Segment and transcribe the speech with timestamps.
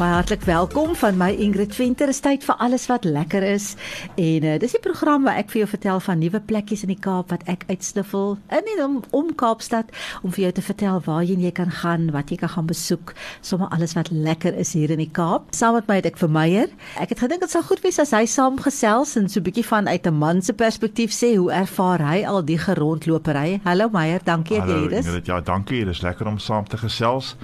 [0.00, 2.08] Baie hartlik welkom van my Ingrid Venter.
[2.08, 3.74] Is tyd vir alles wat lekker is.
[4.16, 6.96] En uh, dis die program waar ek vir jou vertel van nuwe plekkies in die
[7.04, 9.90] Kaap wat ek uitsniffel in en om, om Kaapstad
[10.24, 13.12] om vir jou te vertel waarheen jy kan gaan, wat jy kan gaan besoek,
[13.44, 15.50] sommer alles wat lekker is hier in die Kaap.
[15.52, 16.72] Saam met my het ek vir Meyer.
[16.96, 19.84] Ek het gedink dit sou goed wees as hy saamgesels en so 'n bietjie van
[19.84, 23.60] uit 'n man se perspektief sê hoe ervaar hy al die gerondlopery.
[23.68, 25.04] Hallo Meyer, dankie dat jy hier is.
[25.04, 25.84] Hallo, ja, dankie.
[25.84, 27.36] Dit is lekker om saam te gesels.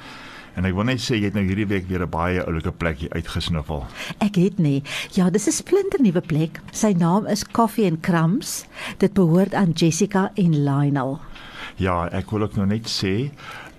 [0.57, 3.13] En ek wil net sê jy het nou hierdie week weer 'n baie oulike plekjie
[3.13, 3.85] uitgesniffel.
[4.25, 4.83] Ek het nie.
[5.13, 6.61] Ja, dis 'n splinter nuwe plek.
[6.73, 8.65] Sy naam is Coffee and Crumbs.
[8.99, 11.21] Dit behoort aan Jessica en Lionel.
[11.77, 13.31] Ja, ek wil ook nou net sê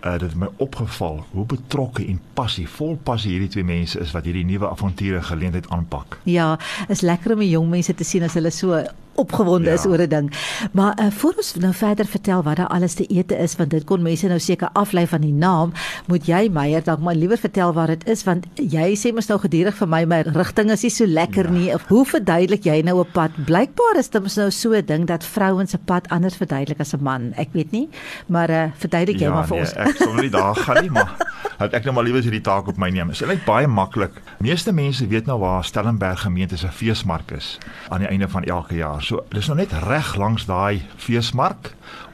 [0.06, 4.26] uh, dit het my opgeval hoe betrokke en passievol passie hierdie twee mense is wat
[4.26, 6.20] hierdie nuwe avonture geleentheid aanpak.
[6.24, 8.84] Ja, is lekker om die jong mense te sien as hulle so
[9.18, 9.76] opgewonde ja.
[9.76, 10.32] is oor 'n ding.
[10.72, 13.84] Maar uh, voor ons nou verder vertel wat daar alles te ete is want dit
[13.84, 15.74] kon mense nou seker aflei van die naam,
[16.08, 19.40] moet jy Meyer dalk maar liewer vertel waar dit is want jy sê mos nou
[19.40, 21.52] gedurig vir my my rigting is nie so lekker ja.
[21.52, 21.74] nie.
[21.88, 23.32] Hoe verduidelik jy nou 'n pad?
[23.46, 26.94] Blykbaar is dit mos nou so 'n ding dat vrouens se pad anders verduidelik as
[26.94, 27.34] 'n man.
[27.36, 27.90] Ek weet nie,
[28.28, 29.74] maar uh, verduidelik jy ja, maar vir nee, ons.
[29.74, 31.16] Ek sal nie daar gaan nie, maar
[31.58, 33.10] het ek nou maar liewer hierdie taak op my neem.
[33.10, 34.22] Dit net baie maklik.
[34.44, 37.58] Meeste mense weet nou waar Stellenberg gemeente se feesmark is
[37.90, 39.04] aan die einde van elke jaar.
[39.08, 41.70] So dis nou net reg langs daai feesmark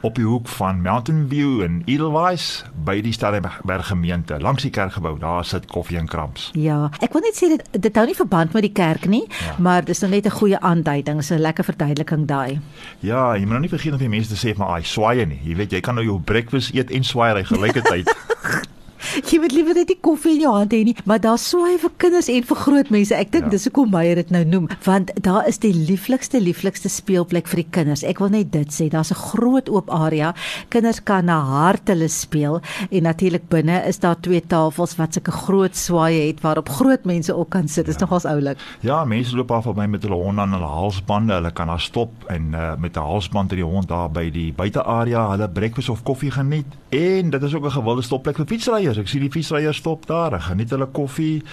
[0.05, 5.15] op die hoek van Mountain View en Edelweiss by die Stellenberg gemeente langs die kerkgebou.
[5.17, 6.51] Daar sit koffie en krams.
[6.53, 9.55] Ja, ek wil net sê dit dit hou nie verband met die kerk nie, ja.
[9.57, 12.61] maar dis nou net 'n goeie aanduiding, so 'n lekker verduideliking daai.
[12.99, 15.41] Ja, jy moet nou nie vergeet om die mense te sê maar ai swaaie nie.
[15.43, 18.05] Jy weet jy kan nou jou breakfast eet en swaai reg gelyketyd.
[19.29, 21.91] Jy moet liewer net die koffie in jou hand hê nie, maar daar swaai vir
[21.97, 23.15] kinders en vir groot mense.
[23.15, 23.53] Ek dink ja.
[23.55, 27.69] dis hoekom Meyer dit nou noem, want daar is die lieflikste lieflikste speelplek vir die
[27.77, 28.03] kinders.
[28.07, 30.33] Ek wil net dit sê, daar's 'n groot oop area.
[30.69, 35.31] Kinders kan na hart hulle speel en natuurlik binne is daar twee tafels wat sulke
[35.31, 37.85] groot swaaye het waarop groot mense ook kan sit.
[37.85, 38.05] Dit is ja.
[38.05, 38.57] nogals oulik.
[38.81, 41.33] Ja, mense loop af by met hulle honde aan hulle halsbande.
[41.33, 44.53] Hulle kan daar stop en uh, met 'n halsband vir die hond daar by die
[44.53, 46.65] buitearea hulle breakfast of koffie geniet.
[46.89, 48.92] En dit is ook 'n gewilde stopplek vir fietsryers.
[48.97, 51.43] Ek sien die fietsryers stop daar, geniet hulle koffie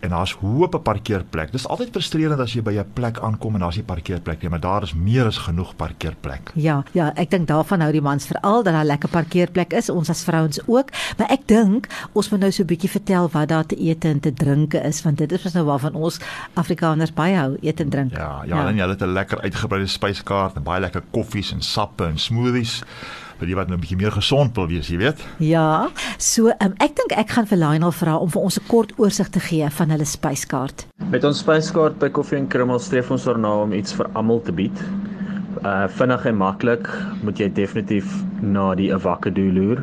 [0.00, 1.52] en daar's hoop 'n parkeerplek.
[1.52, 4.60] Dis altyd frustrerend as jy by 'n plek aankom en daar's nie parkeerplek nie, maar
[4.60, 6.52] daar is meer as genoeg parkeerplek.
[6.54, 10.10] Ja, ja, ek dink daarvan hou die mans veral dat daar lekker parkeerplek is, ons
[10.10, 13.66] as vrouens ook, maar ek dink ons moet nou so 'n bietjie vertel wat daar
[13.66, 16.20] te eet en te drinke is, want dit is nou waarvan ons
[16.54, 18.12] Afrikaners baie hou, eet en drink.
[18.12, 18.68] Ja, ja, ja.
[18.68, 22.82] en hulle het 'n lekker uitgebreide spyskaart en baie lekker koffies en sappe en smoothies
[23.38, 25.18] vir die wat nou 'n bietjie meer gesond wil wees, jy weet.
[25.38, 25.88] Ja.
[26.18, 29.28] So, um, ek dink ek gaan vir Lionel vra om vir ons 'n kort oorsig
[29.28, 30.86] te gee van hulle spyskaart.
[31.10, 34.52] Met ons spyskaart by Koffie en Krummel streef ons daarna om iets vir almal te
[34.52, 34.78] bied.
[35.64, 36.88] Uh vinnig en maklik
[37.22, 38.06] moet jy definitief
[38.42, 39.82] na die avocado loer.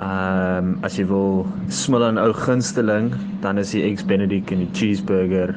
[0.00, 4.58] Ehm um, as jy wil smil 'n ou gunsteling, dan is die eggs benedict en
[4.58, 5.54] die cheeseburger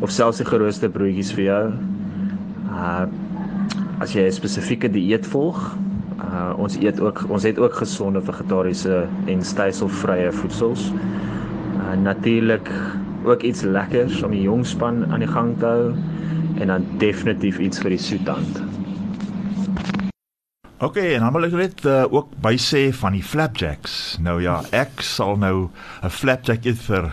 [0.00, 1.72] of selfs die geroosterde broodjies vir jou.
[2.70, 3.06] Uh
[4.00, 5.76] as jy 'n spesifieke dieet volg,
[6.36, 10.90] Uh ons eet ook ons het ook gesonde vegetariese en styselvrye voedsels.
[11.80, 12.70] Uh natuurlik
[13.24, 15.92] ook iets lekkers om die jong span aan die gang te hou
[16.60, 18.60] en dan definitief iets vir die soetand.
[20.84, 24.18] OK, en dan wil ek net uh, ook by sê van die flapjacks.
[24.20, 25.70] Nou ja, ek sal nou
[26.04, 27.08] 'n flapjack eet vir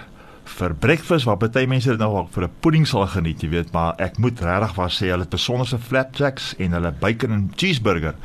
[0.53, 3.71] vir breakfast waar baie mense dit nou ook vir 'n pudding sal geniet, jy weet,
[3.71, 8.15] maar ek moet regtig waar sê hulle het besonderse flapjacks en hulle bacon en cheeseburger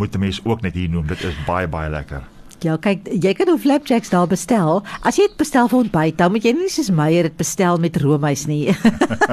[0.00, 1.06] moet 'n mens ook net hier noem.
[1.06, 2.22] Dit is baie baie lekker.
[2.60, 4.82] Ja, kyk, jy kan nou flapjacks daar bestel.
[5.06, 7.96] As jy dit bestel vir ontbyt, dan moet jy nie soos Meyer dit bestel met
[8.02, 8.74] roomys nie.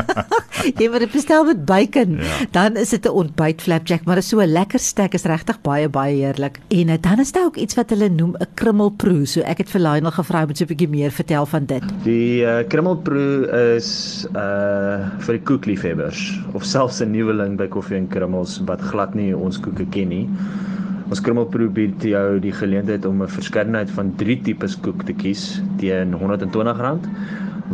[0.79, 2.15] jy moet dit bestel met bacon.
[2.23, 2.37] Ja.
[2.55, 5.59] Dan is dit 'n ontbyt flapjack, maar dit is so 'n lekker stek, is regtig
[5.61, 6.59] baie baie heerlik.
[6.69, 9.25] En uh, dan is daar ook iets wat hulle noem 'n krummelproe.
[9.25, 11.83] So ek het vir Lionel gevra om so 'n bietjie meer vertel van dit.
[12.03, 18.07] Die uh, krummelproe is uh vir die koekliefhebbers of selfs 'n nuweling by Koffie en
[18.07, 20.29] Krummels wat glad nie ons koeke ken nie.
[21.07, 25.61] Ons krummelproe bied jou die geleentheid om 'n verskeidenheid van 3 tipes koek te kies
[25.79, 27.05] teen R120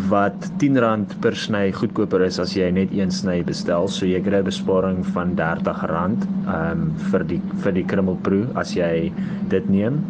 [0.09, 3.87] wat R10 per sny goedkoper is as jy net een sny bestel.
[3.87, 8.75] So jy kry 'n besparing van R30 um ehm, vir die vir die krummelproe as
[8.75, 9.11] jy
[9.49, 10.01] dit neem.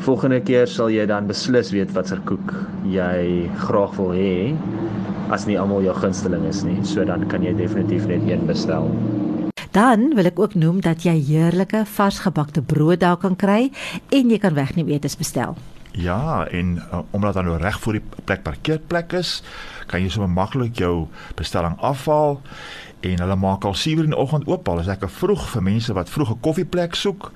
[0.00, 2.54] Volgende keer sal jy dan beslis weet watter koek
[2.84, 4.54] jy graag wil hê
[5.30, 6.84] as nie almal jou gunsteling is nie.
[6.84, 8.90] So dan kan jy definitief net een bestel.
[9.74, 13.72] Dan wil ek ook noem dat jy heerlike varsgebakte brood daar kan kry
[14.14, 15.56] en jy kan wegneem etes bestel.
[15.98, 19.40] Ja, en uh, omdat dan nou reg voor die plek parkeerplek is,
[19.90, 22.38] kan jy sommer maklik jou bestelling afhaal
[23.02, 24.68] en hulle maak al 7:00 in die oggend oop.
[24.68, 27.32] Al is lekker vroeg vir mense wat vroeg 'n koffieplek soek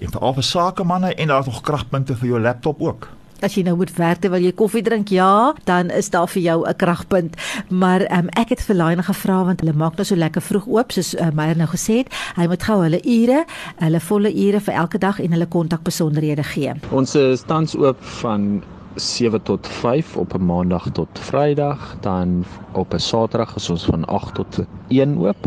[0.00, 3.08] en vir sakemanne en daar is nog kragpunte vir jou laptop ook.
[3.42, 6.58] As jy nou moet werk terwyl jy koffie drink, ja, dan is daar vir jou
[6.68, 7.34] 'n kragpunt.
[7.68, 10.92] Maar um, ek het vir Laine gevra want hulle maak nou so lekker vroeg oop
[10.92, 12.14] soos uh, Meyer nou gesê het.
[12.36, 13.44] Hy moet gou hulle ure,
[13.78, 16.74] hulle volle ure vir elke dag en hulle kontakbesonderhede gee.
[16.90, 18.62] Ons is tans oop van
[18.94, 24.04] 7 tot 5 op 'n maandag tot Vrydag, dan op 'n Saterdag is ons van
[24.04, 25.46] 8 tot 1 oop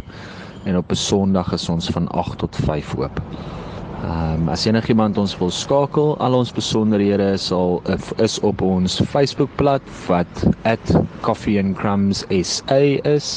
[0.63, 3.21] en op 'n Sondag is ons van 8 tot 5 oop.
[4.05, 7.79] Ehm um, as enigiemand ons wil skakel, al ons besonderhede is al
[8.21, 10.43] is op ons Facebookblad wat
[11.25, 12.77] @coffeeandcrumbs.sa
[13.15, 13.29] is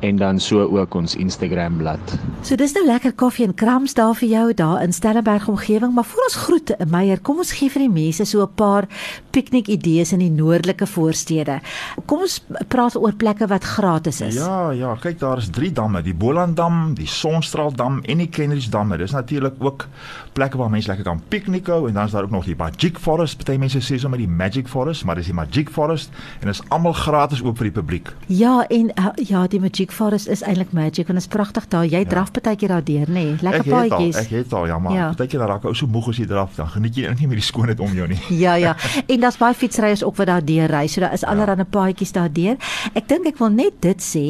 [0.00, 2.16] en dan so ook ons Instagram bladsy.
[2.42, 6.04] So dis nou lekker koffie en krams daar vir jou daar in Stellenberg omgewing, maar
[6.04, 8.88] voor ons groete Meyer, kom ons gee vir die mense so 'n paar
[9.30, 11.60] piknik idees in die noordelike voorstede.
[12.06, 14.34] Kom ons praat oor plekke wat gratis is.
[14.34, 18.96] Ja, ja, kyk daar is drie damme, die Bolandam, die Sonstraaldam en die Kenridge damme.
[18.96, 19.88] Dis natuurlik ook
[20.32, 22.98] plekke waar mense lekker kan piknik hou en dan is daar ook nog die Magic
[22.98, 23.36] Forest.
[23.36, 26.10] Party mense sê sommer die Magic Forest, maar dis die Magic Forest
[26.40, 28.12] en is almal gratis oop vir die publiek.
[28.26, 31.84] Ja, en uh, ja, die Magic Magic Forest is eintlik magic en is pragtig daar.
[31.84, 32.08] Jy ja.
[32.08, 33.24] draf baie keer daar deur, nê?
[33.24, 33.36] Nee.
[33.42, 34.16] Lekker paadjies.
[34.20, 35.08] Ek het al, ja, maar ja.
[35.18, 37.40] baie keer raak ou so moeg as jy draf, dan geniet jy eintlik nie meer
[37.40, 38.18] die skoonheid om jou nie.
[38.44, 38.76] ja, ja.
[39.06, 40.84] En daar's baie fietsryers ook wat daar deur ry.
[40.86, 41.32] So daar is ja.
[41.32, 42.58] allerlei paadjies daar deur.
[42.94, 44.24] Ek dink ek wil net dit sê,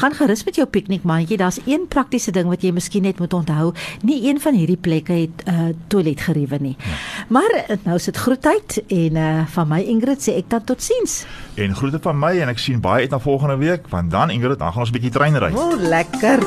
[0.00, 1.38] gaan gerus met jou piknikmandjie.
[1.40, 3.72] Daar's een praktiese ding wat jy miskien net moet onthou.
[4.08, 6.76] Nie een van hierdie plekke het 'n uh, toiletgeriewe nie.
[6.78, 6.96] Ja.
[7.28, 11.26] Maar eh, nou is dit groetheid en uh, van my Ingrid sê ek dan totsiens.
[11.54, 14.58] En groete van my en ek sien baie uit na volgende week want dan Ingrid,
[14.58, 15.50] dan gaan ons 'n bietjie treinry.
[15.58, 16.38] O, lekker.